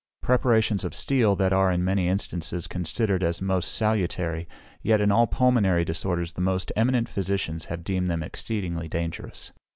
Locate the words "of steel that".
0.83-1.53